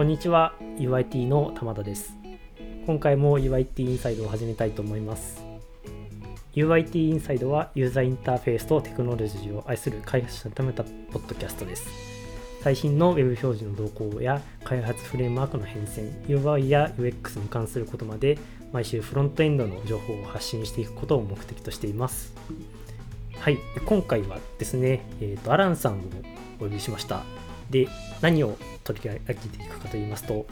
[0.00, 2.16] こんにちは UIT の玉田です。
[2.86, 5.44] 今回も UIT インサイドを始めたいと思います。
[6.54, 11.86] UIT インサイドはユーザーインターフェースとテクノロジーを愛する開発者のためたポッドキャストです。
[12.62, 18.38] 最新の Web 表示の動向や開発フレームワークの変遷 UI や UX に関することまで
[18.72, 22.32] 毎週フロントエンドの情報を発信していくことを目的としています。
[23.38, 26.00] はい今回はですね、えーと、アランさんを
[26.58, 27.22] お呼びしました。
[27.70, 27.88] で
[28.20, 30.46] 何を取り上げていくかと言いますと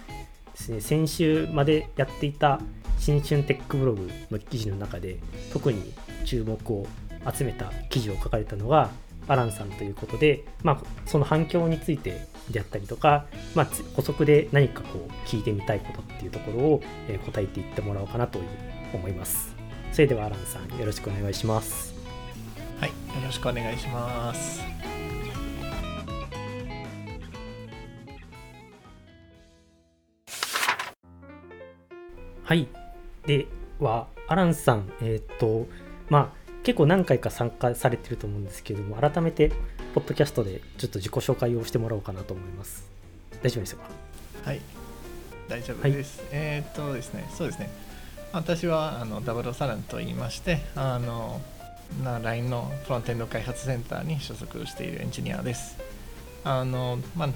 [0.52, 2.60] ですね先週までやっていた
[2.98, 5.18] 新春テックブログの記事の中で
[5.52, 5.92] 特に
[6.24, 6.86] 注目を
[7.32, 8.90] 集めた記事を書かれたのが
[9.28, 16.82] アランさんということで、まあ、その反響についてであったりとか、まあ、補足で何かこう聞いてみたいことっていうところを、
[17.26, 18.44] 答えていってもらおうかなという
[18.94, 19.54] 思います。
[19.92, 21.94] それではアランさんよろしくお願いします。
[22.80, 24.77] はい、よろしくお願いします。
[32.48, 32.66] はい。
[33.26, 33.46] で
[33.78, 35.68] は、アランさん、えっ、ー、と、
[36.08, 39.52] まあ、結構何回か参加されてると思うんですけれども、改めて、
[39.94, 42.88] ポッドキャストでちょっと自己紹介をしてもらおうかなと思います。
[43.42, 43.82] 大丈夫ですか？
[44.46, 44.62] はい、
[45.46, 46.20] 大丈夫です。
[46.20, 47.68] はい、えっ、とですね、そうですね。
[48.32, 51.42] 私はあのダブルサランと言いまして、あの
[52.02, 55.76] な LINE のフロントエンド開発センターに所属しているエンジニアです。
[56.44, 57.28] あのまあ、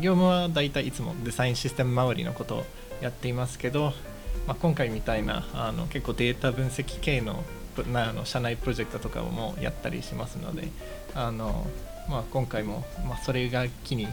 [0.00, 2.64] 業務は大体いつもデザインシステム周りのことを
[3.02, 3.92] やっていますけど、
[4.46, 7.44] まあ、今回みたいなあの結構データ分析系の
[7.92, 10.68] なあの社内プロジェクトとかもやったりしますので
[11.14, 11.66] あの、
[12.08, 14.06] まあ、今回も、まあ、それが機に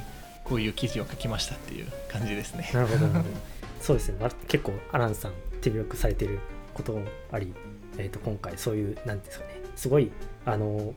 [0.43, 2.69] こういう記事を書きましたっていう感じですね。
[2.73, 3.07] なるほど
[3.79, 6.39] そうですね、まあ、結構アランさん手広くされてる
[6.73, 7.53] こともあり、
[7.97, 10.11] えー、と今回そういうなんですかねすごい
[10.45, 10.93] あの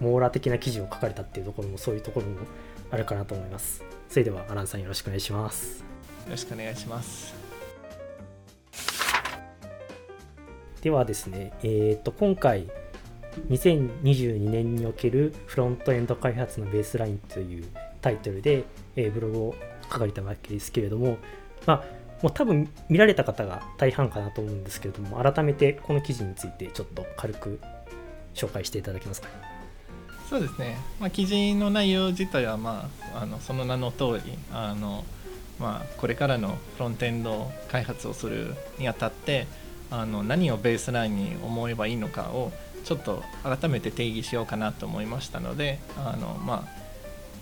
[0.00, 2.38] 網羅的な記事を書かれたっていうところもそういうところも
[2.90, 3.82] あるかなと思います。
[4.08, 5.80] それではアランさんよろしくお願いします。
[5.80, 5.84] よ
[6.30, 7.45] ろしくお願いします。
[10.86, 12.68] ではですね、えー、と今回
[13.48, 17.64] 2022年におけるフロントエンド開発のベースラインという
[18.00, 18.62] タイトルで、
[18.94, 19.54] えー、ブログを
[19.90, 21.18] 書かれたわけですけれども、
[21.66, 21.84] まあ、
[22.22, 27.60] もう多分見られた方が大半かなと思うんですけれども、改めてこの記事についてちょっと軽く
[28.34, 29.28] 紹介していただけますか、
[30.30, 35.04] そうですね、まあ、記事の内容自体は、まあ、あのその名の通りあの
[35.58, 39.46] まあ、これからのフロントエンド開発をするにあたって
[39.90, 42.52] あの何をベースラインに思えばいいのかを
[42.84, 46.82] ちょっと改めて定義しようかなと思いましたのであの、まあ、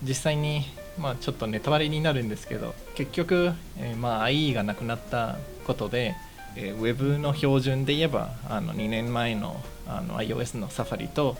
[0.03, 0.63] 実際に、
[0.97, 6.15] まあ、ちょっとネタバレになるんですけど結局、えー、まあ、IE がなくなったことで、
[6.55, 11.37] えー、Web の標準で言えばあの2年前のあの iOS のサファリと、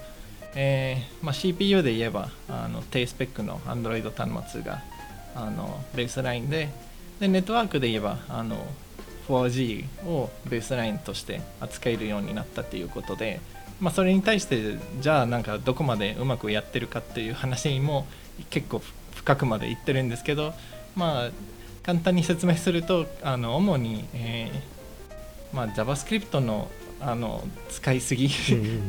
[0.53, 4.83] えーまあ、CPU で言えばあの低スペックの Android 端末が
[5.33, 6.69] あのベースラインで
[7.19, 8.67] でネットワークで言えばあの
[9.27, 13.41] 4G をベースラインとして扱えるようになったっていうことで、
[13.79, 18.07] まあ、それに対してじゃあなんかどこまでうまくやってるかっていう話も
[18.49, 18.81] 結構
[19.15, 20.53] 深くまで言ってるんですけど
[20.95, 21.29] まあ
[21.83, 26.69] 簡単に説明するとあの主に、えーまあ、JavaScript の
[27.01, 28.29] あの使いすぎ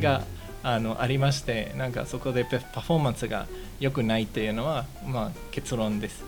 [0.01, 0.23] が
[0.63, 3.47] あのありましてなんかそこでパフォーマンスが
[3.79, 6.25] 良くないっていうのは、まあ、結論です。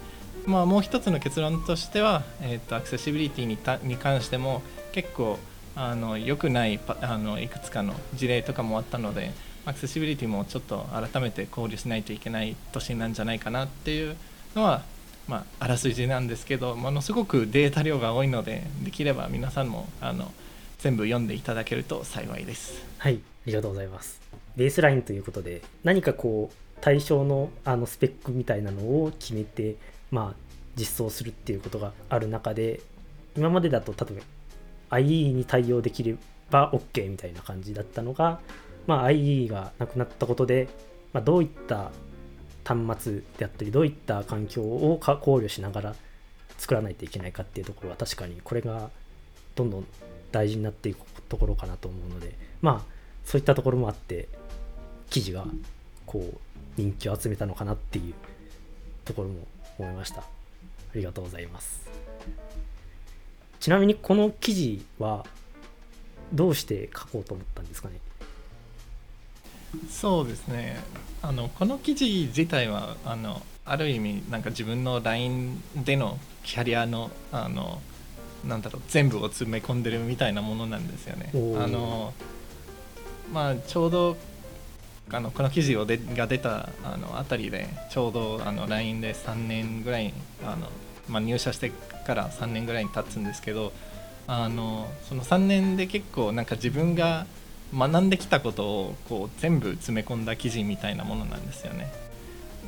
[0.48, 5.38] まあ、もう一つの結論としては、えーと、アクセシビリティにたに関しても結構
[5.76, 9.32] あの良くないあのいくつかの事例とかもあったので
[9.66, 14.16] アクセシビリティもちょっと改めて考慮しないといけない年なんじゃないかなっていう
[14.56, 14.84] のは、
[15.28, 20.32] まあ、あらすじなんですけどものすごくデータ量が多いのでできれば皆さんもあの
[20.78, 22.86] 全部読んでいただけると幸いです。
[22.96, 24.20] はいありがとうございます。
[24.56, 29.76] ベースラインということで何かこう対象のあのスペックみたいなのを決めて
[30.10, 32.80] まあ、実装するっていうことがある中で
[33.36, 34.20] 今までだと例え
[34.90, 36.16] ば IE に対応できれ
[36.50, 38.40] ば OK みたいな感じだったのが、
[38.86, 40.68] まあ、IE がなくなったことで、
[41.12, 41.90] まあ、どういった
[42.64, 45.94] 端末であったりどういった環境を考慮しながら
[46.58, 48.90] 作らないといけないかっていうところは確かにこれが
[49.54, 49.86] どんどん
[50.32, 52.92] 大事になっていくところかなと思うのでまあ
[53.24, 54.28] そういったところもあって
[55.10, 55.44] 記事が
[56.04, 56.38] こう
[56.76, 58.14] 人気を集めたのかなっていう
[59.04, 59.46] ところも
[59.78, 60.20] 思いました。
[60.20, 60.24] あ
[60.94, 61.88] りがとうございます。
[63.60, 65.24] ちなみにこの記事は
[66.32, 67.98] どうして書こうと思ったんですかね？
[69.90, 70.78] そうですね。
[71.22, 77.82] あのこの記事自体はあのある意味なんか自分の LINE でのキャリアのあの
[78.46, 81.30] なんだろう全部を詰め込んでるみたいなものなんですよね。
[81.34, 82.14] あの
[83.32, 84.16] まあ、ちょうど
[85.10, 90.12] あのこの記事をでが出たあのあたりでちょうどあの LINE で3年ぐらい
[90.44, 90.68] あの
[91.08, 91.70] まあ、入社して
[92.06, 93.72] から3年ぐらいに経つんですけど
[94.26, 97.26] あのその3年で結構なんか自分が
[97.74, 101.90] 学んできたことをこう全部詰め込んだ記事みたいなものなんですよね。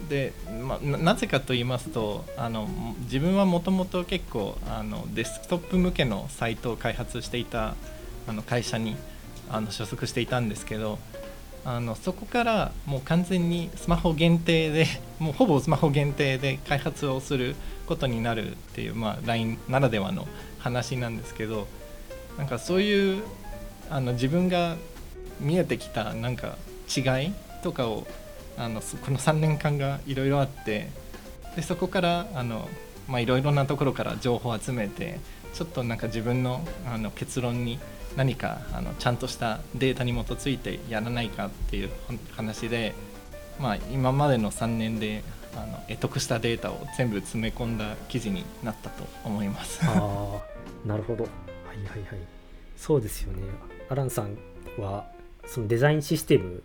[0.08, 0.32] で、
[0.62, 2.68] まあ、なぜかと言いますとあの
[3.00, 7.74] 自分はもともと結構あのデスクトップ向けのサイトを開発していた
[8.26, 8.96] あの会社に
[9.50, 10.98] あの所属していたんですけど
[11.64, 14.86] あのそこからもう完全にスマホ限定で
[15.18, 17.54] もうほぼスマホ限定で開発をする
[17.86, 20.26] ことになるっていう、まあ、LINE ならではの
[20.58, 21.66] 話なんですけど
[22.38, 23.22] なんかそういう
[23.90, 24.76] あの自分が
[25.40, 26.56] 見えてきたなんか
[26.94, 28.06] 違いとかを
[28.56, 30.88] あのこの3年間がいろいろあって
[31.56, 32.68] でそこからあの
[33.18, 35.18] いろいろなところから情報を集めて
[35.52, 37.80] ちょっとなんか自分のあの結論に
[38.16, 41.90] 何かあのちゃんとしたデータに基づいてやらないかっていう
[42.32, 42.94] 話で、
[43.60, 45.22] まあ、今までの3年で
[45.54, 49.80] あの得得したデータを全部詰め込んだ記事になったと思います。
[49.84, 50.40] あ
[50.84, 51.24] なるほど。
[51.24, 51.30] は
[51.74, 52.18] いはいはい。
[52.76, 53.42] そうですよね。
[53.88, 54.36] アランさん
[54.78, 55.06] は
[55.46, 56.62] そのデザインシステム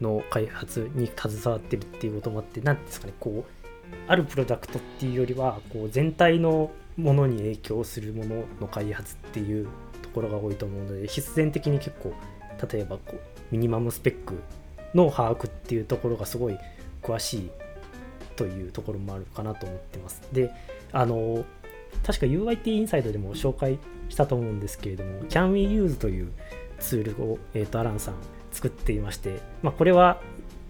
[0.00, 3.60] の開発に携わってるっていうこともあって何ですかねこう
[4.06, 9.68] あるプロダクトっていうよりはこう全体のものに影響するものの開発っていう
[10.10, 12.12] ころが多いと思うので必然的に結構
[12.72, 13.20] 例えばこう
[13.50, 14.40] ミニマムスペック
[14.94, 16.58] の把握っていうところがすごい
[17.02, 17.50] 詳しい
[18.36, 20.22] というところもあるかなと思ってます。
[20.32, 20.50] で
[20.92, 21.44] あの
[22.04, 23.78] 確か UIT インサイドでも紹介
[24.08, 26.32] したと思うんですけれども Can We Use という
[26.78, 28.14] ツールを、えーと、アランさん
[28.52, 30.20] 作っていまして、まあ、これは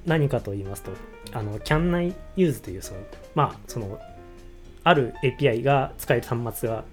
[0.06, 0.92] 何かと言いますと
[1.32, 3.00] あの Can I Use というその
[3.34, 3.98] まあその
[4.82, 6.84] ある API が使える端末が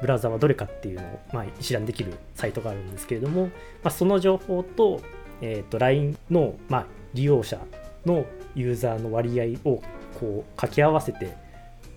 [0.00, 3.50] ブラウザはどれかっていうのを、まあ、一覧できるサイトがあるんですけれども、ま
[3.84, 5.00] あ、その情報と,、
[5.40, 7.60] えー、と LINE の、まあ、利用者
[8.06, 8.24] の
[8.54, 9.82] ユーザーの割合を
[10.18, 11.36] こう掛け合わせて、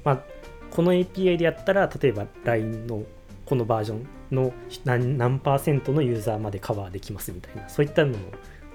[0.03, 0.19] まあ、
[0.71, 3.03] この API でやったら例えば LINE の
[3.45, 4.53] このバージョンの
[4.85, 8.17] 何何パーセントのユーザーまでカバーできますみたいなそういったの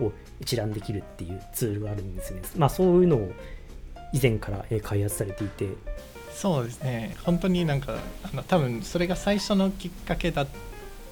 [0.01, 2.43] を一覧できるっていうツールがあるんですね。
[2.57, 3.33] まあ、そういうのを
[4.13, 5.69] 以前から開発されていて
[6.39, 7.17] そうですね。
[7.25, 10.47] 本当になんかあの多分それが最初のきっかけだっ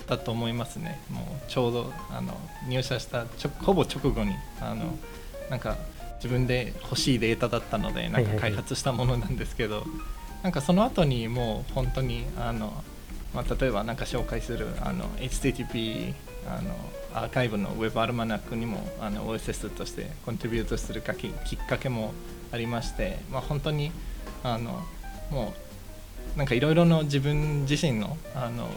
[0.06, 1.00] たと思いますね。
[1.10, 2.38] もうちょうどあの
[2.68, 3.26] 入社した
[3.64, 4.96] ほぼ直後にあの
[5.50, 5.78] なんか
[6.18, 9.84] 自分で欲しいデータだったのでなんか開発したものなんですけど、
[10.44, 12.84] なんかその後にもう本当にあの、
[13.34, 16.14] まあ、例えば何か紹介するあの HTTP
[16.46, 16.70] あの
[17.14, 22.14] アーカイブの Web アルマナックにもあの OSS としてコントリビュートするかききっかけも
[22.52, 23.90] ありまして、まあ、本当に
[24.44, 24.84] あの
[25.30, 25.54] も
[26.34, 28.68] うなんかいろいろの自分自身のあの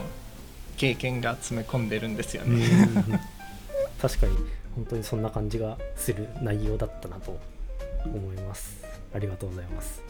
[0.78, 2.66] 経験が詰め込んでるんですよね。
[4.02, 4.38] 確かに
[4.76, 7.38] 本当にそんな感じがする内容だったなと
[8.06, 8.84] 思います。
[9.14, 10.02] ありがとうございます。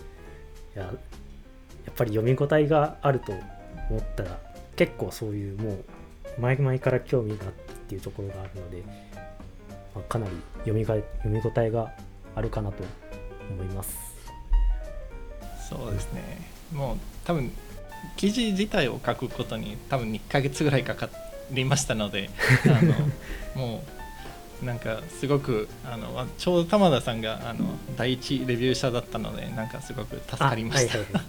[0.75, 3.31] いややっぱり読み応えがあると
[3.89, 4.39] 思ったら
[4.75, 5.85] 結構そういうもう
[6.39, 8.83] 前々から興味があってっていうところがあるので、
[9.95, 11.91] まあ、かなり読みが読み応えが
[12.35, 12.83] あるかなと
[13.49, 14.08] 思います。
[15.69, 16.49] そうですね。
[16.73, 17.51] もう多分
[18.17, 21.09] 記事自体を書くことに多分1ヶ月ぐらいかか
[21.51, 22.29] りましたので
[22.67, 22.81] あ
[23.55, 23.83] のも
[24.61, 31.23] うなんかすごくあのちょうど玉田さんがあの第一レビュー者だったのでなんかすごく助かりました、はいはい、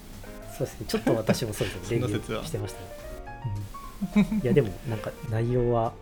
[0.57, 0.85] そうですね。
[0.87, 1.99] ちょっと私もそうですね。
[1.99, 2.81] レビューしてました
[4.19, 5.93] ね、うん、いやでもなんか内容は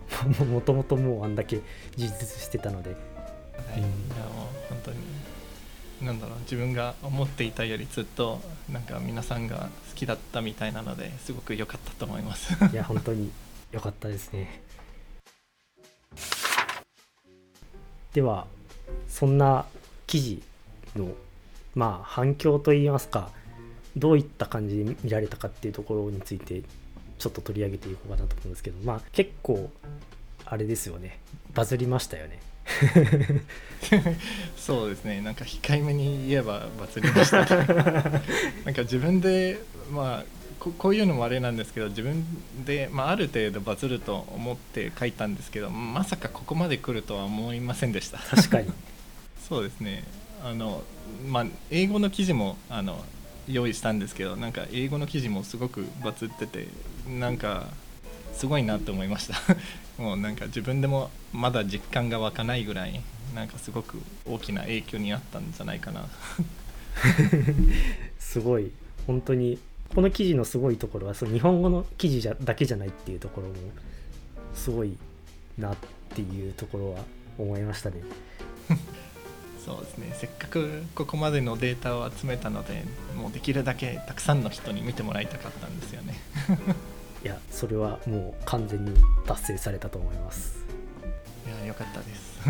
[0.50, 1.60] もともともうあんだけ
[1.96, 3.84] 充実してたので、はい、うん、い
[4.18, 4.26] や
[6.02, 8.40] なんだろう自分が思っていたよりずっと
[8.72, 12.54] なんか皆さんが好きだったみたいなのですごく良かったと思います。
[12.72, 13.30] いや本当に
[13.70, 14.62] 良かったですね。
[18.14, 18.46] では
[19.08, 19.66] そんな
[20.06, 20.42] 記事
[20.96, 21.08] の
[21.74, 23.30] まあ反響といいますか
[23.96, 26.62] どういった感じで見られたかっていうところについて
[27.18, 29.70] ちょっと取り上げていこうかなと思うんですけどまあ結構
[30.46, 31.20] あれですよね。
[31.54, 32.40] バズりましたよね。
[34.56, 35.20] そうですね。
[35.20, 37.38] なんか控えめに言えばバズりました。
[38.64, 39.58] なんか自分で
[39.92, 40.24] まあ
[40.58, 42.24] ここういうのもあれなんですけど自分
[42.64, 48.18] で、まあ、ある程度バズると思って書いたんですけどまさかここまで来るとは思いませんでした。
[48.18, 48.70] 確かに。
[49.48, 50.04] そうですね。
[50.44, 50.82] あの、
[51.26, 53.04] まあ、英語の記事もあの
[53.48, 56.68] 用意したんですけどなんか英語の記事もすごくバズってて
[57.08, 57.68] なんか
[58.40, 59.34] すごいなと思いました。
[60.02, 62.98] もうなんか自分でもまだ実感が湧かないぐらい
[63.34, 66.08] なんかすごく大きな影響にあったんじゃないかな。
[68.18, 68.70] すごい。
[69.06, 69.58] 本当に
[69.94, 73.54] この記事のすごいところはその日本語の記事じゃだけじゃないっていうところも
[74.54, 74.96] すごい
[75.58, 75.76] なっ
[76.14, 77.04] ていうところは
[77.36, 77.96] 思いましたね。
[79.62, 80.16] そうですね。
[80.18, 82.84] せっかくここまでのデータを集めたので
[83.18, 86.14] もうできるだけたくさんの人に見てもらいたかったんですよね
[87.22, 88.92] いやそれはもう完全に
[89.26, 90.64] 達成されたと思います。
[91.46, 92.40] いやよかったです。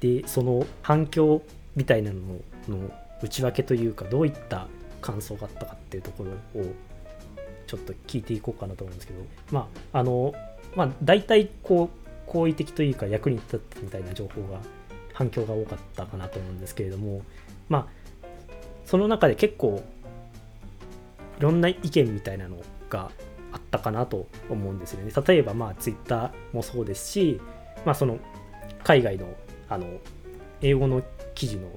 [0.00, 1.42] でその反響
[1.76, 2.20] みたいなの
[2.68, 2.90] の
[3.22, 4.68] 内訳というかどういった
[5.00, 6.66] 感想があったかっていうところを
[7.66, 9.20] ちょっと聞いていこうかなと思うんですけど
[9.50, 10.34] まああの
[10.76, 14.58] まあ大体こう好意的というか役に立ったみたいな情報が
[15.12, 17.22] 反響が多かったかなと思うんですけれども
[17.68, 17.88] ま
[18.22, 18.26] あ
[18.84, 19.82] その中で結構
[21.38, 22.56] いろんな意見みたいなの
[22.88, 23.10] が
[23.52, 25.12] あったかなと思うんですよね。
[25.26, 27.40] 例えばまあ Twitter もそうですし、
[27.84, 28.18] まあ、その
[28.84, 29.26] 海外の
[29.68, 29.86] あの
[30.60, 31.02] 英語の
[31.34, 31.68] 記事の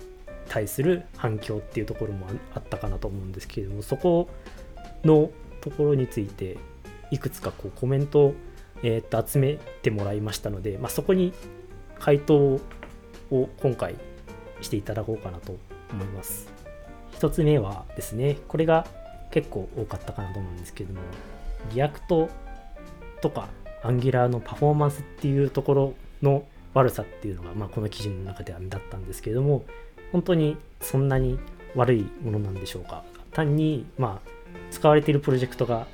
[0.47, 4.29] 対する反響っていうところもあったかなと思うんですけれどもそこ
[5.03, 6.57] のところについて
[7.09, 8.35] いくつかこうコメントを、
[8.83, 11.33] えー、と集めてもらいましたので、まあ、そこに
[11.99, 12.59] 回答を
[13.61, 13.95] 今回
[14.61, 15.57] していただこうかなと
[15.91, 16.53] 思います。
[17.13, 18.85] 1つ目はですねこれが
[19.31, 21.01] 結構多かったかなと思うんですけれども
[21.73, 22.29] React
[23.21, 23.49] とか
[23.83, 29.63] Angular のパフォーマンスっていうところの悪さっていうのが、まあ、この記事の中では目立ったんですけれども
[30.11, 31.39] 本当にそんなに
[31.75, 33.03] 悪いものなんでしょうか。
[33.31, 34.29] 単に、まあ、
[34.71, 35.87] 使われているプロジェクトが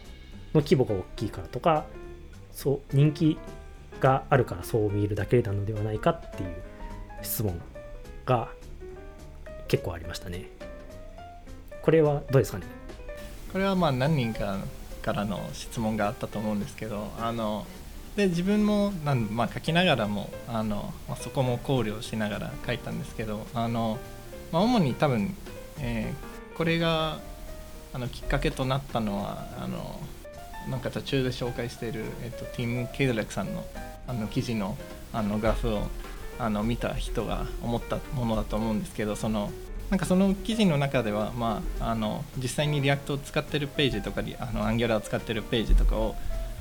[0.54, 1.86] の規模が大きいからとか
[2.52, 3.38] そう人気
[4.00, 6.56] があるからそう見えるだけなのではないかっていう
[7.22, 7.60] 質問
[8.26, 8.50] が
[9.68, 10.46] 結構ありましたね。
[11.82, 12.66] これはどうですかね？
[13.52, 14.58] これはまあ何人か
[15.02, 17.66] からの質問があったと思うんですけどあの
[18.16, 24.00] で自分もなん、まあ、書きながらもあの、まあ、そこも考慮しながら書いたんですけどあの、
[24.52, 25.36] まあ、主に多分、
[25.80, 27.20] えー、これが
[27.94, 30.00] あのきっかけとなったのはあの
[30.70, 33.66] なんか途中で紹介している、えっと、 Tim Kadlec さんの
[34.08, 34.78] あの記事の
[35.14, 35.84] あのグラフを
[36.40, 39.52] あの見た人が思ったものだと思うんですけどその
[39.92, 46.16] なんかその記事の中では、まあ、あの実際に React を使ってるページとかあの Angular を使ってるページとかを、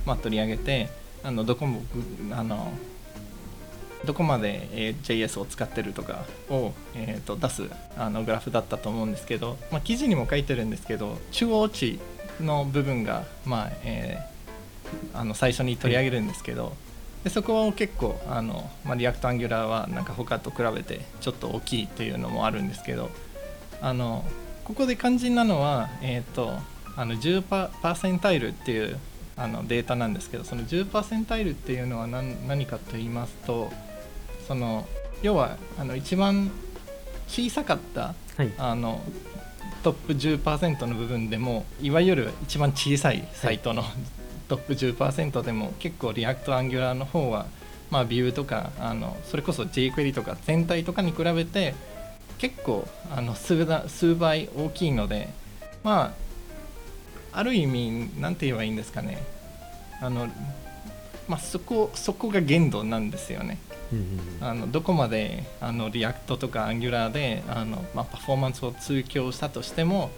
[0.04, 0.88] まあ、取り上げて
[1.22, 1.80] あのどこも
[2.32, 2.72] あの
[4.04, 7.64] どこまで、え JS を使ってるとかを、えー、と出す
[7.98, 12.00] あのグラフだったと思うんですけど、まあ、記事にも書いてるんですけど中央値
[12.40, 16.72] の部分が、まあえー、あの最初に取り上げるんですけど、
[17.24, 23.10] でそこは結構あの、まあ、 React Angular はなんか他と比べてちょっと大きいというのもあるんですけど
[23.82, 24.24] あの
[24.64, 26.52] ここで肝心なのは、えーと、
[26.96, 28.98] あの10%パーセンタイルっていう
[29.36, 33.70] あのデータなんですけどその10%パーセンタイルっていうのは何何かと言いますと
[34.46, 34.86] その
[35.22, 36.50] 要はあの一番
[37.26, 39.00] 小さかった、はい、あの
[39.82, 43.90] トップ10%の部分でもいわゆる一番小さいサイトの、はい、
[44.50, 47.46] トップ10%でも結構 React Angular の方は
[47.88, 51.74] まあ Vue とかあのそれこそ jQuery とか全体とかに比べて
[52.38, 55.28] 結構あの数数倍大きいので
[55.84, 56.12] ま
[57.32, 59.22] あある意味何て言えばいいんですかね
[60.02, 60.28] あの
[61.28, 63.58] まあ、そこそこが限度なんですよね。
[64.40, 70.10] あのどこまであの React とか Angular であの、まあ、パフォーマンスを追求したとしても、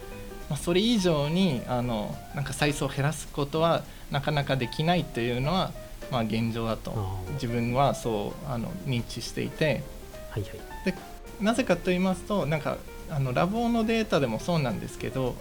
[0.53, 5.71] まあ、それ以上にあのなんかサイズを減らすことはなかなかできないっていうのは、
[6.11, 6.93] まあ、現状だと。
[7.41, 9.81] 自分はそうあの認知していて、
[10.29, 10.51] はいはい、
[10.85, 10.93] で
[11.41, 12.77] なぜかと言いますとなんか
[13.09, 15.35] あのラボのデータでもそうなんですけど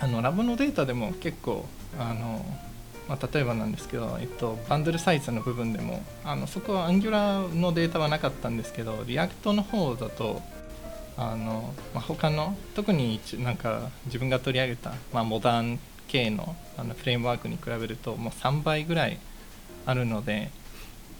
[0.00, 1.64] あのラボのデータでも結構
[1.98, 2.44] あの
[3.08, 10.40] まあ、例えばなんですけど、えっと、バンドルサイズの部分でもあのそこは Angular のデータはなかったんですけど React の方だと
[11.20, 19.18] あの、まあ、他の特になんか自分が取り上げた、まあ、モダン系のあのフレームワークに比べるともう3倍ぐらい
[19.84, 20.50] あるので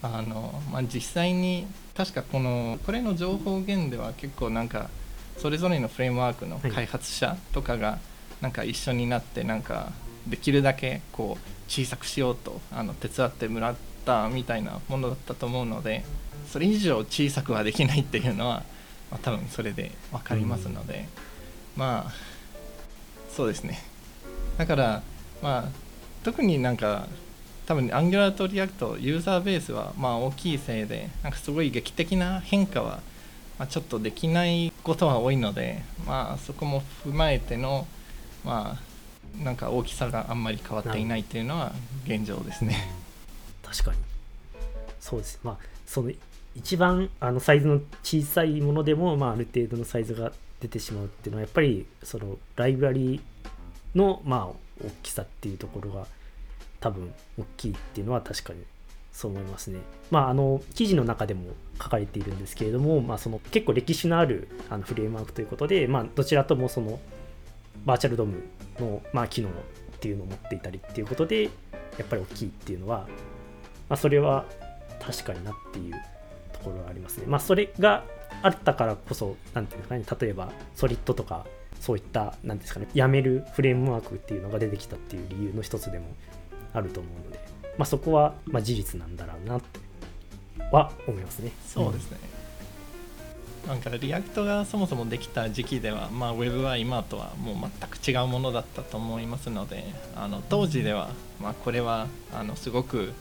[0.01, 4.89] あの、まあ、実際に確かこのこれの情報源では結構なんか
[5.37, 7.99] それぞれのフレームワークの開発者とかが
[8.41, 9.91] なんか一緒になってなんか
[10.25, 16.03] できるだけこう小さくしようとあの手伝ってもらったみたいなものだったと思うので
[16.51, 18.63] それ以上小さくはできないっていうのは、
[19.11, 21.07] まあ、多分それで分かりますので、
[21.75, 22.11] うん、まあ
[23.29, 23.79] そうですね。
[24.57, 25.03] だから
[25.41, 25.69] まあ
[26.23, 27.07] 特になんか
[27.65, 33.01] 多分 Angular と React ユーザーベースはまあ大きいせいでなんかすごい劇的な変化は
[33.59, 37.87] まあちょっとできないことは多いのでまあそこも踏まえての
[38.43, 41.73] まあなんか大きさがあんまり変わっていないっていうのは
[42.05, 42.91] 現状ですね。
[43.63, 43.97] 確かに。
[44.99, 45.39] そうです。
[45.43, 46.11] まあその
[46.55, 56.05] 一番あのサイズの小さいものでも、まあ、ある程度のサイズが出てしまうっていうのはやっぱりそのライブラリーのまあ大きさっていうところが
[56.79, 58.63] 多分大きいっていうのは確かに
[59.11, 59.79] そう思いますね。
[60.09, 66.99] まあ、あの記事の中でも書かれているんですけれども、まあ、その結構歴史のあるあのフレームワークということで、まあ、どちらともその
[67.85, 68.43] バーチャルドーム
[68.79, 69.51] の、まあ、機能っ
[69.99, 71.49] ていうのを持っていたりっていうことでや
[72.03, 73.07] っぱり大きいっていうのは、
[73.89, 74.45] まあ、それは
[74.99, 75.95] 確かになっていう
[77.11, 77.23] ますね。
[77.27, 78.03] まあ、それが
[78.41, 81.45] あったからこそ、なんていうんですかね、例えば Solid とか、
[81.79, 86.05] そういった、なんですかね、やめるフレームワークっていうのが出てきたっていう理由の一つでも
[86.73, 87.39] あると思うので、
[87.77, 89.79] まあ、そこはまあ事実なんだろうなって
[90.71, 91.51] は思いますね。
[91.65, 92.17] そうですね。
[93.67, 97.55] なんか React がそもそもできた時期では、まあ、ウェブは今とはもう
[98.03, 103.13] 全く違うものだったと思いますのであの当時では、まあ、これはあのすごく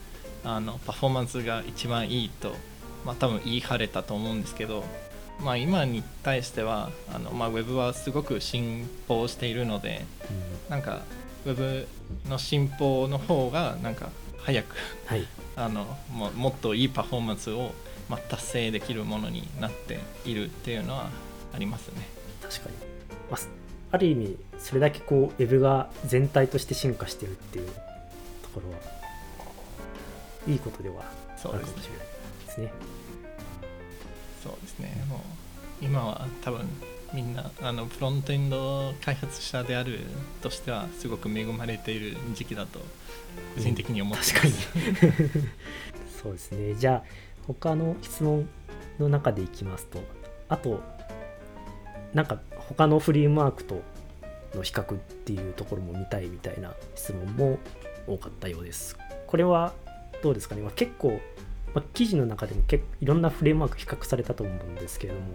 [0.43, 2.55] あのパフォーマンスが一番いいと、
[3.05, 4.85] まあ、多分言い張れたと思うんですけど、
[5.45, 11.03] まあ、今に対してはあの、まあ、ウェブはすごく進歩しているので、うん、なんか
[11.47, 11.89] ウェブ
[12.29, 14.77] の進歩の方がなんか早く、
[15.07, 15.27] はい、
[15.57, 17.73] あのももっといいパフォーマンスを、
[18.09, 21.11] まあ、達成できるものになっているっていうのは
[21.55, 22.07] ありますね。
[22.43, 22.77] 確かに、
[23.31, 23.41] まあ、
[23.93, 27.73] ある意味それだけこうウェブが全体として進化してるっていうと
[28.55, 28.79] ころは
[30.47, 31.81] いいことではあるかもしれない
[32.47, 32.73] ですね。
[34.43, 35.05] そうですね。
[35.09, 35.21] もう
[35.85, 36.69] 今は多分
[37.13, 40.01] みんなあのフロントエンド開発者である
[40.43, 42.81] としてはすごく恵まれている時期だと
[43.55, 45.43] 個人的に思ってます、うん、確かに。
[46.23, 46.75] そうですね。
[46.75, 47.05] じゃあ
[47.47, 48.49] 他の質問
[48.99, 50.03] の中でいきますと
[50.49, 50.81] あと
[52.15, 53.83] なんか他のフレームワークと
[54.55, 57.59] の比較っていうところも見たいみたいな質問も
[58.07, 58.97] 多かったようです。
[59.27, 59.73] これは
[60.23, 61.21] どうですかね、まあ、結構、
[61.75, 65.27] まあ、記事の中でも結いろんなフレームワーク比較されたと思うんですけれども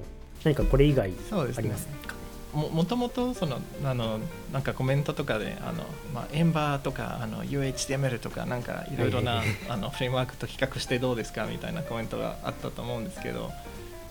[0.44, 2.16] 何かこれ以外ありますか？
[2.56, 4.20] ももともとそのあの
[4.54, 13.52] なんかコメントとかであの、まあ、エンバーとかあの UHTML とかなんかいろいろな、 あのフレームワークと比較してどうですかみたいなコメントがあったと思うんですけど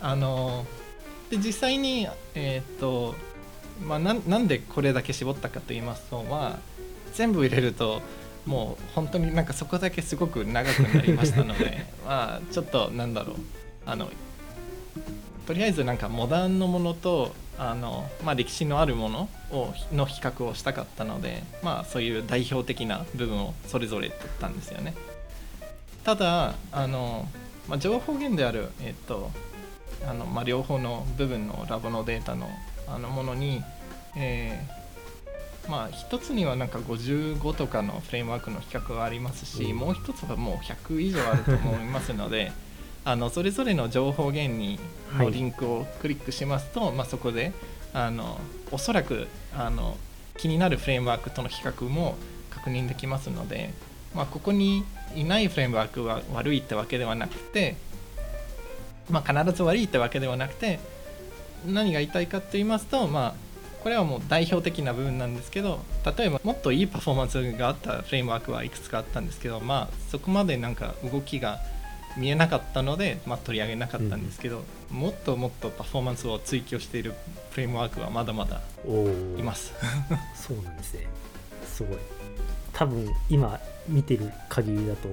[0.01, 0.67] あの
[1.31, 3.15] で実際に、えー、っと
[3.83, 6.59] まあ、ななんでこれだけ絞ったかと言いますと、まあ、
[7.15, 8.03] 全部入れると
[8.47, 13.37] もう本当になんかそこだけすごく長くなりましたので まあちょっとなんだろう
[13.87, 14.09] あの
[15.47, 24.95] とりあえずなんかモダンのものとあの、まあ、歴史のあるものをの比較をしたかったので、まあ、そういう代表的な部分をそれぞれ取ったんですよね。
[26.03, 27.29] ただあの、
[27.69, 29.31] まあ、情報源である、えっと
[30.07, 32.49] あのまあ、両方の部分のラボのデータの
[32.87, 33.63] あのものに、
[34.17, 34.84] えー、
[35.69, 42.53] まあ、一つにはなんか55とかのフレームワークの比較がありますし、もう一つはもう100以上あると思いますので。
[43.07, 44.79] あのそれぞれの情報源に
[45.19, 47.53] のリンクをクリックしますと、はい、まあ、そこで
[47.93, 48.41] あの
[48.73, 49.97] おそらくあの
[50.39, 52.17] 気になるフレームワークとの比較も
[52.51, 53.75] 確認できますので、
[54.15, 57.77] まあ、ここにいないフレームワークは悪いってわけではなくて、
[59.11, 60.81] まあ、必ず悪いってわけではなくて
[61.67, 63.35] 何が言いたいかと言いますと、まあ、
[63.85, 65.79] これはもう代表的な部分なんですけど
[66.17, 71.61] 例えばもっといいパフォーマンスがあったフレームワークはいくつかあったんですけど、まあ、そこまでなんか動きが
[72.17, 77.13] 見えなかったので、まあ、取り上げなかったんですけど、うん、もっともっとパフォーマンスを追求している
[77.51, 78.63] フレームワークはまだまだ
[79.39, 79.75] います。
[80.35, 81.07] そうなんですね。
[81.67, 81.99] すごい。
[82.73, 85.09] 多分今見てる限りだと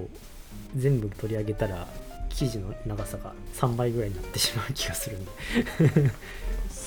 [0.74, 1.86] 全部取り上げたら
[2.30, 5.30] 記事の長さが3倍ぐらいになってしまう気がするんで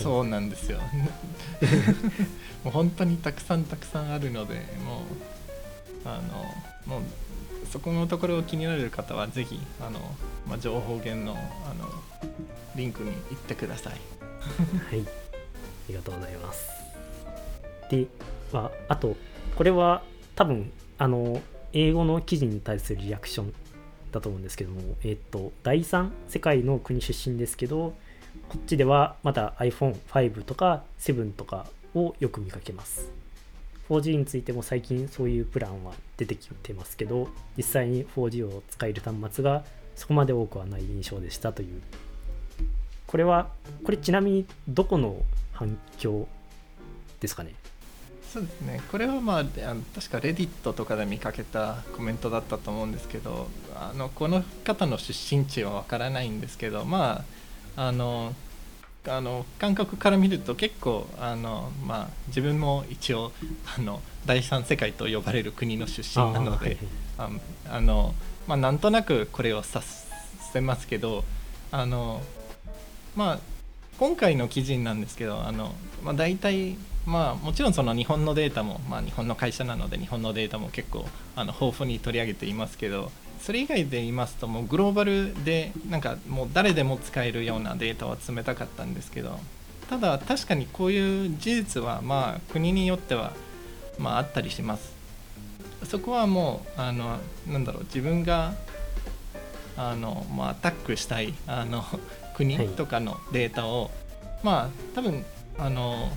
[0.03, 0.79] そうなんですよ
[2.63, 4.55] もう本当にたくさんたくさんあるので
[4.85, 5.03] も
[6.03, 6.21] うあ
[6.87, 7.01] のもう
[7.71, 9.99] そこのところを気になる方はぜひあの、
[10.47, 11.89] まあ、情報源のあの
[12.75, 13.93] リンクに行ってください。
[13.93, 15.05] はい、あ
[15.89, 16.69] りがとうございます。
[17.89, 18.07] で、
[18.51, 19.15] まあ、あと
[19.55, 20.03] これは
[20.35, 21.41] 多分あの
[21.73, 23.53] 英語の記事に対するリアクション
[24.11, 27.93] だと思うんですけども、えっ、と第3世界の国出身ですけど
[28.49, 33.09] こっちではまだ iPhone5 とか7とかをよく見かけます。
[33.89, 39.63] 4G についても最近そういうプランは出てきてますけど実際に 4G を使える端末が
[39.95, 41.81] そこまで多くはない印象でしたという。
[43.07, 43.49] これは
[43.83, 45.21] これちなみにどこの
[45.53, 46.27] 反響
[47.19, 47.53] ですかね？
[48.33, 48.81] そうですね。
[48.91, 57.23] これはまあ確かレディットとかで見かけたコメントだったと思うんですけどあのこの方の出身地はわからないんですけどまあ
[57.75, 58.33] あの
[59.07, 63.31] あの感覚から見ると結構あの、まあ、自分も一応
[63.77, 66.77] あの第三世界と呼ばれる国の出身なので
[67.17, 67.29] あ、
[67.69, 68.15] あの
[68.47, 69.85] まあ、なんとなくこれを指
[70.53, 71.23] せますけど
[71.71, 72.21] あの、
[73.15, 73.39] まあ、
[73.99, 83.11] 今回の記事なんですけどあの、まあ、大体、まあ、もちろんその日本のデータも、まあ、日本の会社なので日本のデータも結構あの豊富に取り上げていますけど
[83.45, 89.39] それ以外で言いますともうグローバルでなんかもう誰でも使えるようなデータを集めたかったんですけど
[89.87, 93.33] ただ確かにこういう事実はまあ国によっては
[93.99, 94.95] まああったりします。
[95.83, 98.55] そこはもうあのなんだろう自分が
[99.77, 101.85] あの、まあ、アタックしたいあの
[102.35, 103.91] 国とかのデータを、
[104.41, 105.23] まあ多分
[105.59, 106.09] あの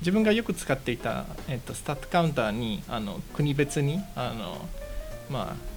[0.00, 4.56] 自分がよく使っていた、えっと、スタットカウンターにあの国別にあの、
[5.30, 5.73] まあ、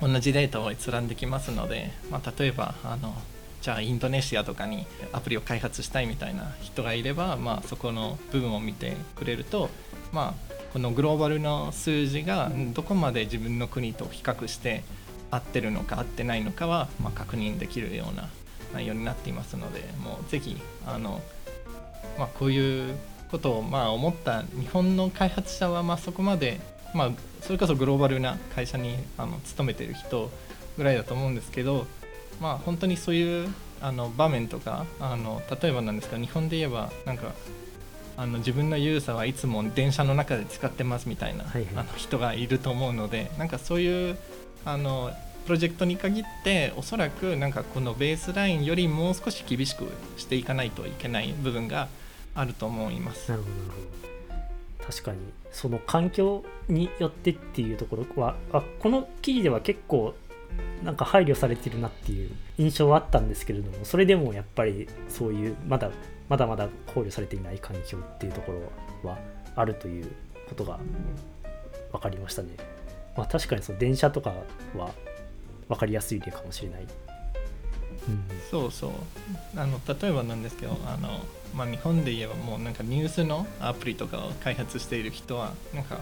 [0.00, 3.14] 同じデータを閲覧できますので、まあ、例えばあの
[3.60, 9.70] じゃあインドネシアとかにアプリを開発したいみたいな人がいれば、まあ、そこの部分を見てくれると、
[10.12, 14.82] まあ、このグローバルの数字がどこまで自分の国と比較して
[15.30, 18.28] 合ってるのか合ってないのかは、ま、確認できるような
[18.74, 21.22] 内容になっていますのでもうぜひあの、
[22.18, 22.94] まあ、こういう
[23.30, 26.60] ことをまあ思った日本の開発者はまそこまで、
[26.94, 27.10] まあ、
[27.42, 30.30] それこそグローバルな会社にあの勤めてる人
[30.78, 31.86] ぐらいだと思うんですけど
[32.40, 37.34] まあ、本当にそういうあの場面とかあの例えばなんですか日本で言えばなんか
[38.16, 44.16] あの自分のユーザーはいつも電車の中で使ってますみたいな、はいはい、あの人がいると思うのでなんかそういう
[44.64, 45.10] あの
[45.44, 51.88] プロジェクトに限っておそらくなんかこのベースラインよりもう少し厳しくしていかないといけない部分が
[52.34, 53.30] あると思います。
[53.30, 54.13] なるほど
[54.86, 55.18] 確かに
[55.50, 60.14] その環境によってっていうところはあこの記事では結構
[60.82, 65.90] なんか配慮されてるなっていう印象はあったんですけれどもそれでもやっぱりそういうまだ
[66.28, 68.52] まだまだ考慮されていない環境っていうとこ
[69.02, 69.18] ろは
[69.56, 70.06] あるという
[70.48, 70.78] ことが
[71.92, 72.50] 分かりましたね。
[73.16, 74.30] まあ、確かにその電車とか
[74.76, 74.90] は
[75.68, 76.82] 分かりやすい例かもしれない。
[76.82, 78.90] うん、そうそう
[79.56, 85.98] あの例えばなんですけどあの、まあ、日本で言えばもうなんかニュースのアプリとかを開発している人はなんか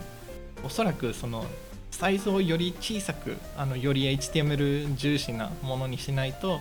[0.64, 1.44] おそらくその
[1.90, 6.60] サイズをより小さくあのより HTML 重視なものにしないと、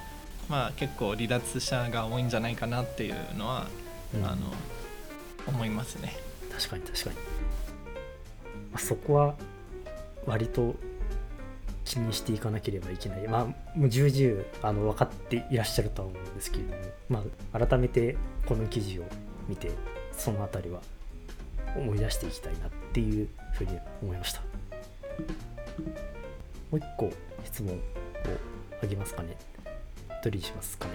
[0.49, 3.67] まあ、結構離脱者が多いんじゃないかなっていうのは、
[4.13, 4.37] うん、あの
[5.47, 6.17] 思いますね。
[6.51, 7.21] 確かに確かに、ま
[8.75, 9.35] あ、そこは
[10.25, 10.75] 割と
[11.85, 13.27] 気にしていかなければいけない。
[13.27, 13.45] まあ
[13.77, 17.23] もう重々あの分かっていらっしゃるとは思うんですけれども、ま
[17.53, 19.03] あ、改めてこの記事を
[19.47, 19.71] 見て
[20.11, 20.81] その辺りは
[21.75, 24.41] 思い出していきたいなっていうふうに思いました。
[24.41, 24.47] も
[26.73, 27.11] う一個
[27.43, 27.79] 質問を
[28.83, 29.37] あげますかね。
[30.23, 30.93] どれにしますかね。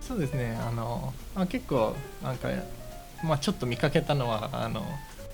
[0.00, 0.56] そうですね。
[0.60, 2.48] あのあ結構なんか、
[3.24, 4.84] まあ、ちょっと見かけたのはあの、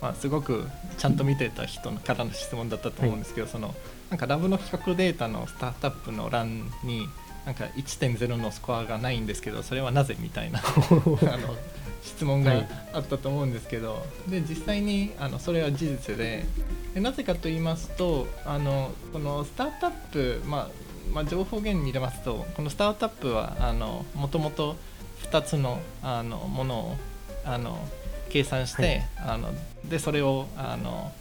[0.01, 0.65] まあ、すごく
[0.99, 3.75] ちゃんと見てた人からの質問だったと思うんですけど、はい、その
[4.11, 7.09] なんかラブの比較データのスタートアップの欄に
[7.47, 11.55] なんか1.0のスコアがないんですけどそれはなぜみたいな あの
[12.03, 16.45] 質問があったと思うんですけど、はい、で実際にあのそれは事実で
[16.95, 23.57] でなぜかと言いますとあのこのスタートアップ、まあまあ、情報源に入れますとこのスタートアップは
[24.15, 24.77] もともと
[25.31, 26.97] 2つのあのものを
[27.45, 27.79] あの
[28.31, 29.53] 計算して、はい、あの
[29.89, 31.13] でそれをあの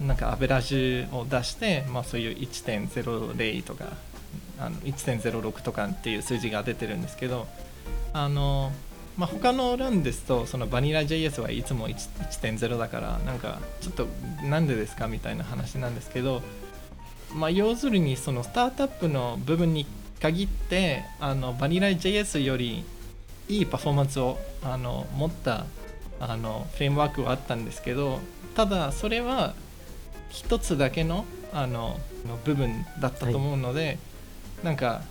[0.00, 3.84] なんかアベラージを出して、まあ、そういう1.00とか
[4.60, 7.46] あの1.06とかっていう数字が出てるんですけど
[8.12, 8.72] あの
[9.16, 14.06] まあ、他のランですとそのバニラ JS はいつも1.0だからなんかちょっと
[14.44, 15.08] なんでですか？
[15.08, 16.40] みたいな話なんですけど、
[17.34, 19.84] まあ、要するにそのスタートアップの部分に
[20.20, 22.84] 限ってあのバニラ JS より
[23.48, 25.66] いいパフォーマンスをあの持った
[26.18, 28.20] あのフレームワークはあったんですけど
[28.54, 29.54] ただそれは
[30.30, 31.98] 一つだけのあの
[32.44, 33.98] 部分だったと思うので、はい、
[34.62, 35.02] なんか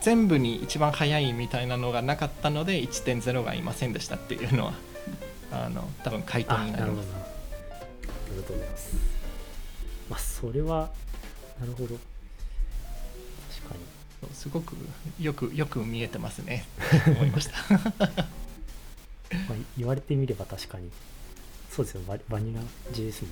[0.00, 4.74] 全部に一番早いみたいなのがなかったので1.0がいませんでしたっていうのは
[5.52, 7.08] あの多分回答になります。
[7.12, 7.26] あ
[8.30, 8.96] りがとうございます。
[10.10, 10.90] まあそれは
[11.60, 11.88] なるほど。
[11.88, 11.98] 確
[13.68, 14.34] かに。
[14.34, 14.76] すごく
[15.20, 16.66] よくよく見えてますね。
[17.06, 17.52] 思いました。
[17.78, 18.26] まあ
[19.78, 20.90] 言われてみれば確かに。
[21.70, 22.02] そうですよ。
[22.06, 22.60] ババニラ
[22.92, 23.28] JS も。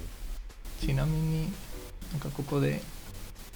[0.81, 1.53] ちなみに
[2.13, 2.83] なんかここで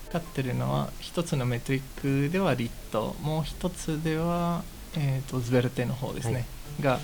[0.09, 4.63] 使ってるのは一つのメトリックではリットもう一つでは、
[4.97, 7.01] えーと、ズベルテの方ですね、はい、が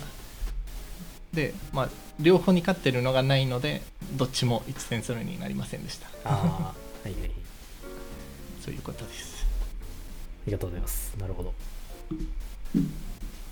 [1.31, 1.89] で、まあ、
[2.19, 6.07] 両方に勝ってるのがないのでどっちも1.0になりませんでした。
[6.23, 6.73] あは
[7.05, 7.31] いはい。
[8.63, 9.45] そういうことです。
[9.45, 9.47] あ
[10.47, 11.13] りがとうございます。
[11.19, 11.53] なるほど。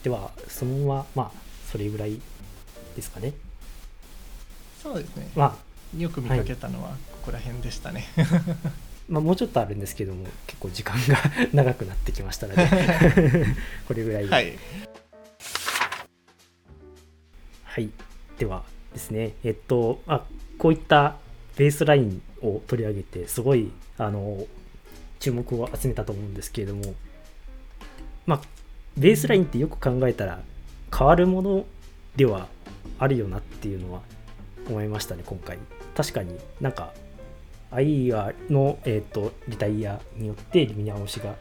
[0.01, 1.31] ではそのまままあ
[1.69, 2.19] それぐらい
[2.95, 3.33] ですかね。
[4.81, 5.29] そうですね。
[5.35, 8.25] まあよく見かけたのはここら辺でしたね、はい
[9.09, 11.17] まあ、もうちょっとあるんですけども結構時間が
[11.53, 12.65] 長くなってきましたので
[13.87, 14.53] これぐらいで、はい、
[17.63, 17.89] はい、
[18.37, 18.63] では
[18.93, 20.25] ですねえっとあ
[20.57, 21.17] こういった
[21.57, 24.45] ベースラインを取り上げてすごいあの
[25.19, 26.95] 注目を集めたと思うんですけれども
[28.25, 28.41] まあ
[28.97, 30.41] ベースラインってよく考えたら
[30.97, 31.65] 変わるもの
[32.15, 32.47] では
[32.99, 34.01] あるよなっていうのは
[34.69, 35.57] 思いましたね今回。
[35.95, 36.93] 確かになんか
[37.75, 41.35] AIA の、えーと、リタイアによって見直しが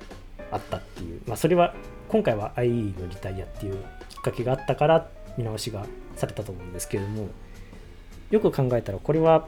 [0.50, 1.74] あったっていう、まあ、それは
[2.08, 3.76] 今回は IE のリタイアっていう
[4.08, 7.28] きっかけがあったから見直しがされたと思うんですけれども
[8.30, 9.46] よく考えたらこれは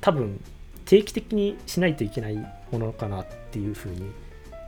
[0.00, 0.40] 多分
[0.84, 2.36] 定期的にしないといけない
[2.70, 4.10] ものかなっていうふうに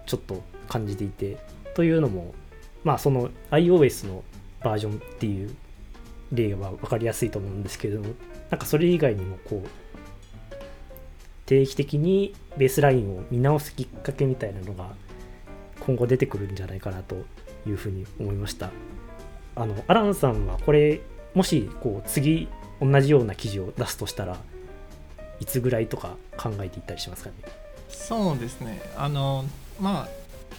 [0.07, 1.39] ちょっと感じていて
[1.75, 2.35] というのも
[2.85, 4.25] まあその iOS の
[4.63, 5.55] バージョンっていう
[6.33, 8.09] 例は分かりやすいと思うんですけれども
[8.51, 9.69] なんかそれ以外にもこう
[11.49, 14.91] 定期的にベースラインを見直すきっかけみたいなのが
[15.81, 17.25] 今後出てくるんじゃないかなと
[17.67, 18.71] いうふうに思いました。
[19.57, 21.01] あのアランさんはこれ
[21.35, 22.49] もしこう次
[22.83, 24.37] 同じような記事を出すとしたら
[25.41, 27.37] いつぐらいとか考えていったりしますかね？
[27.89, 28.83] そうですね。
[28.99, 29.47] あの
[29.81, 30.09] まあ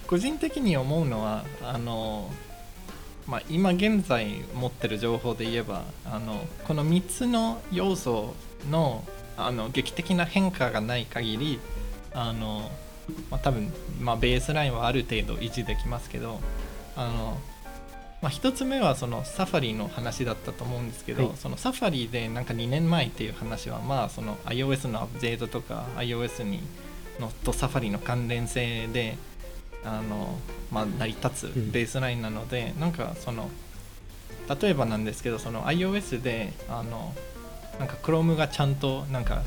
[0.08, 2.32] 個人的に思うのはあの、
[3.28, 8.34] まあ、今現在持ってる情報で言えばあのこの3つの要素
[8.72, 9.08] の
[9.46, 11.60] あの劇的な変化がない限り
[12.14, 12.70] あの、
[13.30, 16.40] まあ、多分、まあ、ベースラインはある程度維持できますけど
[16.96, 17.38] あの、
[18.22, 26.62] まあ、1つ目はそのサファリの話だったと思うんですけど、はい、そのサファリでなんか2年前っていう話はまあその iOS のアップデートとか iOS に
[27.20, 29.18] のとサファリの関連性で
[29.84, 30.40] あの、
[30.72, 33.50] まあ、成り立つベースラインなので、うん、なんかその
[34.62, 37.14] 例えばなんですけどその iOS であの
[37.80, 39.44] なんか Chrome がちゃんとなんか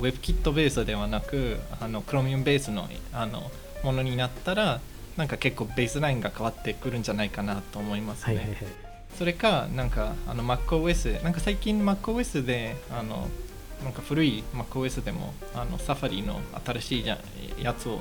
[0.00, 3.50] WebKit ベースではなくあの Chromium ベースのあの
[3.82, 4.80] ものになったら
[5.16, 8.36] なんか結構ベースラインが変わってくるんじゃないかなと思いますね。
[8.36, 8.66] はいはいはい、
[9.16, 13.28] それかなんかあの MacOS なんか最近 MacOS であの
[13.82, 17.18] なんか古い MacOS でもあの Safari の新しいや
[17.78, 18.00] つを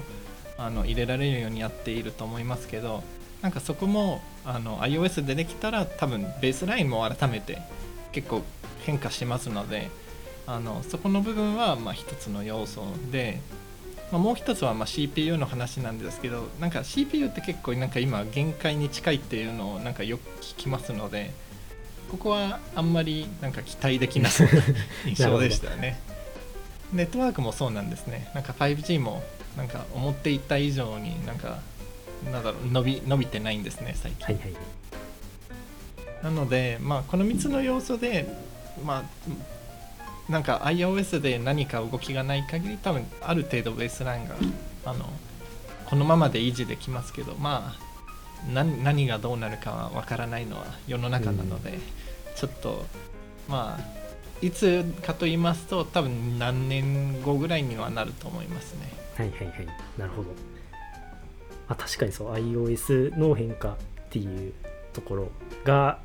[0.58, 3.04] あの入れられるようにやっていると思いますけど
[3.42, 7.62] なんかそこもあの iOS でできたら多分ベースラインも改めて
[8.12, 8.42] 結構
[8.86, 9.90] 変化しますので
[10.48, 13.42] あのそこの部分はまあ一つの要素で、
[14.12, 21.32] まあ、もう一つはまあ CPU の話なんですけどなんか CPU って結構なんか今限界に近いっていうのをなんかよく聞きますので
[22.12, 24.32] ここはあんまりなんか期待できない
[25.06, 26.00] 印象でしたね。
[26.94, 28.30] ネットワークもそうなんですね。
[28.36, 29.24] なんか 5G も
[29.58, 31.60] なんか思っていた以上になんか
[32.32, 34.54] なんだろう伸び伸びてないんですね最近、はいはい、
[36.24, 38.28] なのでまあこの3つの要素で
[38.84, 44.36] まあなんか iOS で何か動きがない限り多分ある程度ベースラインが
[44.86, 45.06] あの
[45.86, 47.86] このままで維持できますけどまあ
[48.52, 51.80] 何何がどうなるかは分からないのは世の中なので、うん、
[52.36, 52.86] ちょっと
[53.48, 54.06] まあ
[54.42, 58.92] いつかと言いますと多分何年後ぐらいにはなると思いますね。
[59.16, 59.68] はいはいはい。
[59.98, 60.36] なるほど、ま
[61.70, 63.76] あ、確かにそう iOS の変化っ
[64.10, 64.54] ていう
[64.94, 65.30] ところ
[65.64, 66.00] が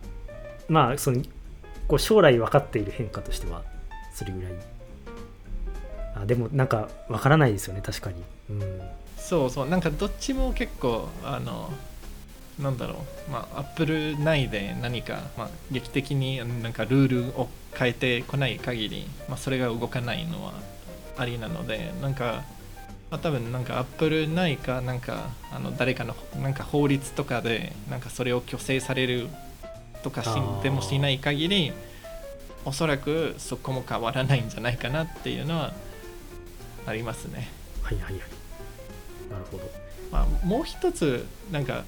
[0.68, 1.22] まあその
[1.90, 3.64] こう将来分かっている変化としては
[4.14, 4.53] それぐらい。
[6.14, 8.81] あでもなんか分からないですよね確かに、うん、
[9.16, 11.72] そうそうなんかどっちも結構あの
[12.61, 13.31] なんだろう。
[13.33, 20.53] まあアップル内で何か、まあ、劇的になんかルールを変えてこない限り、まあ、それが動かないのは
[21.16, 22.44] ありなのでなんか、
[23.11, 29.29] まあ、多分なんかアップル内かなんかあの誰かのなんか法律とかでなんかそれを虚勢される
[30.02, 30.28] とかし
[30.62, 31.72] でもしない限り
[32.64, 35.72] おそらくそこも変わらないんじゃないかなっていうのは
[36.86, 37.48] ありますね。
[37.82, 38.14] はいはいはい。
[39.30, 39.70] なるほど。
[40.10, 41.84] まあ、もう一つなんか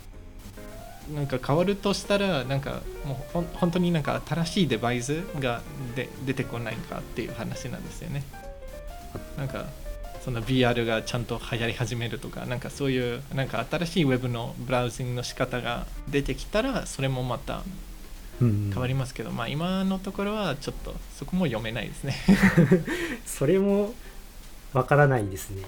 [1.15, 5.61] なんか変わるとしたらなんかもうほ本当になんか新しいデバイスが
[5.97, 8.23] で出てこないかっていう話なんですよね。
[9.37, 9.67] なんか
[10.25, 17.63] その VR がちゃんと流行り始めるとかなんかそういうなんか新しいウェブのブラウジングの仕方が出てきたらそれもまた
[18.43, 22.15] 変わりますけど、うん、まあ今のところはちょっとそこも読めないですね。
[23.25, 23.95] それも
[24.73, 25.63] わからないですね、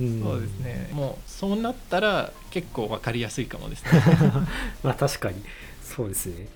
[0.00, 0.90] うん、そうですね。
[0.92, 3.90] もうそうなったら結構わかりやすいかもですね。
[4.82, 5.42] まあ確かに。
[5.82, 6.48] そうですね。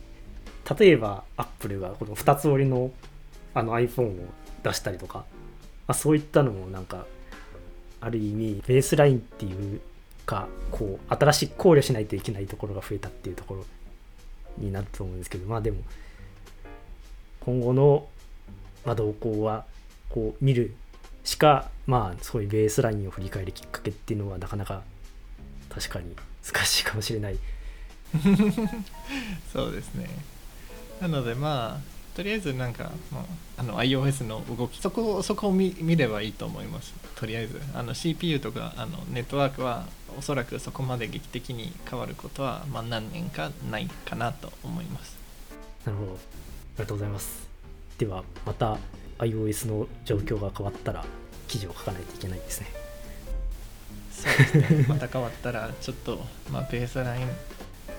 [0.79, 2.91] 例えばアップルがこの2つ折りの
[3.53, 4.15] あの iPhone を
[4.63, 7.07] 出したりとか、まあ、そういったのもなんか
[8.01, 9.81] ある意味ベースラインっていう
[10.27, 13.65] かこう新しい考慮しないといけないところが増えたっていうところ
[14.59, 15.79] になると思うんですけどまあでも
[17.41, 18.07] 今後の、
[18.85, 19.65] まあ、動向は
[20.09, 20.75] こう見る
[21.25, 24.83] しかまあそういうベースラインを振り返るきっかけっていうのはなかなか
[25.69, 26.15] 確かに
[26.45, 27.39] 難しいかもしれない。
[29.53, 30.09] そうですね。
[31.01, 33.25] なのでまあとりあえずなんか、まあ、
[33.59, 36.95] あの iOS の動きそこそこを見見ればいいと思います。
[37.17, 45.17] とりあえずあの CPU とかあのネットワークはおそらくそこまで劇的に変わることは、まあ、何年かないかなと思います。
[45.85, 46.13] なるほど。
[46.13, 46.19] あり
[46.79, 47.49] がとうございます。
[47.99, 48.79] ではまた
[49.19, 51.05] iOS の状況が変わったら
[51.49, 52.69] 記事を書かないといけないですね。
[54.13, 54.87] そうですね。
[54.89, 56.21] また変わったらちょっと、
[56.53, 57.29] まあ、ベースライン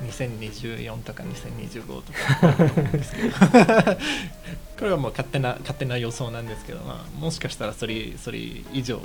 [0.03, 3.29] 2024とか2025とか あると思うんですけど。
[4.77, 8.39] これはもう勝手な勝手な予想なんですけど、まあ、もしかしたらそれそれ
[8.73, 8.99] 以上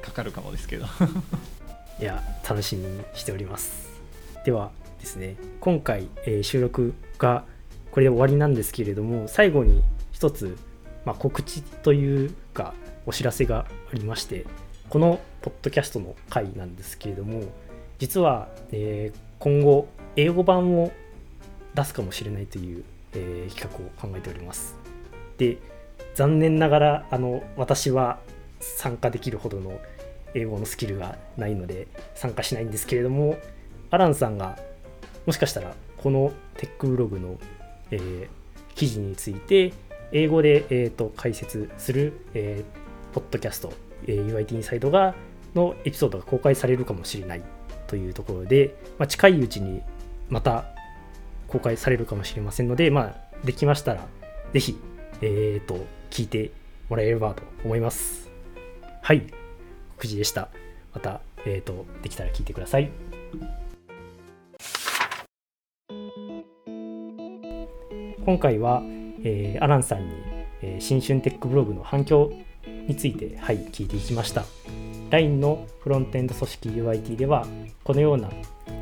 [0.00, 0.86] かかるかもですけど。
[2.00, 3.90] いや楽しみにしております。
[4.44, 7.44] ではですね今回、えー収録が
[7.90, 10.56] これで終わりなんですけれども最後に一つ、
[11.04, 12.72] まあ、告知というか
[13.04, 14.46] お知らせがありまして
[14.88, 17.42] このポッドキャストの回なんですけれども
[17.98, 20.92] 実は、えー今後英語版を
[21.74, 24.76] 出すかもしれないという、えー企画を考えております。
[25.38, 25.58] で
[26.14, 28.18] 残念ながらあの私は
[28.60, 29.80] 参加できるほどの
[30.34, 33.38] 英語のスキルがないので参加しないんですけれども
[33.90, 34.58] アランさんが
[35.26, 37.38] もしかしたらこのテックブログの、
[37.90, 38.28] えー
[38.74, 39.74] 記事について
[40.12, 43.72] 英語で、えーと解説する、えーポッドキャスト、
[44.06, 45.14] えー UIT インサイドが
[45.54, 47.42] のエピソードが公開されるかもしれない
[47.86, 49.82] というところで、まあ、近いうちに
[50.32, 50.64] また
[51.46, 54.06] 公開されるかもしれませんので、まあ、できましたら
[54.54, 54.78] ぜひ、
[55.20, 56.52] えー、と聞いて
[56.88, 58.30] もらえればと思います。
[59.02, 59.26] はい、
[59.96, 60.48] 告知でした。
[60.94, 62.90] また、えー、とできたら聞いてください。
[68.24, 68.82] 今回は、
[69.24, 70.14] えーアランさんに、
[70.62, 72.32] えー新春テックブログの反響
[72.88, 74.44] について、はい、聞いていきました。
[75.10, 77.46] LINE のフロントエンド組織 UIT では、
[77.84, 78.30] このような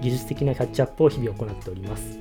[0.01, 2.19] 技術的なキャッチアップを日々行っております。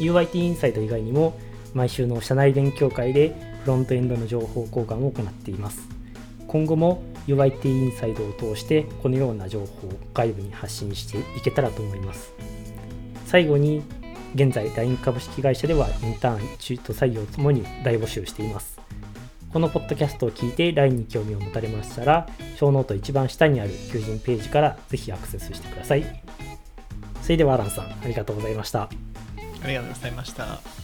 [0.00, 1.38] UIT インサイド以外にも、
[1.72, 5.88] 毎週の社内勉強会でフロントエンドの情報交換を行っています。
[6.46, 12.32] 今後も UIT インサイドを通してこのような情報を外部に発信していけたらと思います。
[13.26, 13.82] 最後に
[14.34, 18.80] 現在 LINE 株式会社ではインターン、中途採用ともに大募集しています。
[19.52, 26.23] このポッドキャストを聞いて LINE に興味を持たれましたら、小ノート一番下にある求人ページからぜひアクセスしてください。
[27.24, 28.82] それではアランさん、ありがとうございました。
[28.82, 28.88] あ
[29.66, 30.83] りがとうございました。